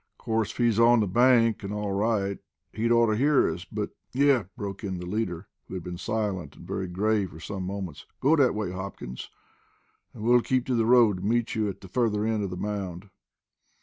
Course, 0.17 0.49
if 0.49 0.57
he's 0.57 0.79
on 0.79 0.99
the 0.99 1.05
bank, 1.07 1.63
an' 1.63 1.71
all 1.71 1.91
right, 1.91 2.39
he'd 2.73 2.91
ort 2.91 3.11
to 3.11 3.15
hear 3.17 3.47
us 3.53 3.65
but" 3.65 3.91
"Yes," 4.13 4.47
broke 4.57 4.83
in 4.83 4.97
the 4.97 5.05
leader, 5.05 5.47
who 5.67 5.75
had 5.75 5.83
been 5.83 5.99
silent 5.99 6.55
and 6.55 6.65
very 6.65 6.87
grave 6.87 7.29
for 7.29 7.39
some 7.39 7.61
moments. 7.61 8.07
"Go 8.19 8.35
that 8.35 8.55
way, 8.55 8.71
Hopkins, 8.71 9.29
and 10.15 10.23
we'll 10.23 10.41
keep 10.41 10.65
to 10.65 10.73
the 10.73 10.87
road 10.87 11.17
and 11.19 11.29
meet 11.29 11.53
you 11.53 11.69
at 11.69 11.81
the 11.81 11.87
further 11.87 12.25
end 12.25 12.43
of 12.43 12.49
the 12.49 12.57
mound." 12.57 13.11